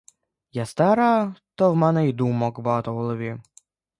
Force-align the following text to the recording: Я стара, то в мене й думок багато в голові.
Я 0.51 0.65
стара, 0.65 1.35
то 1.55 1.71
в 1.71 1.75
мене 1.75 2.09
й 2.09 2.13
думок 2.13 2.59
багато 2.59 2.93
в 2.93 2.95
голові. 2.97 3.39